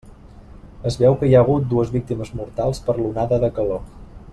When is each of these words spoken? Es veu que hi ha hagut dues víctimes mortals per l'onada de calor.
Es 0.91 0.97
veu 1.01 1.17
que 1.19 1.29
hi 1.31 1.35
ha 1.37 1.43
hagut 1.45 1.69
dues 1.75 1.93
víctimes 1.99 2.33
mortals 2.41 2.83
per 2.89 2.97
l'onada 3.01 3.41
de 3.45 3.55
calor. 3.61 3.87